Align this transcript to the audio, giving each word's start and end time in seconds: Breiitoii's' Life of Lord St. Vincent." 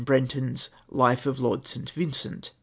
Breiitoii's' 0.03 0.71
Life 1.03 1.27
of 1.27 1.39
Lord 1.39 1.67
St. 1.67 1.87
Vincent." 1.91 2.49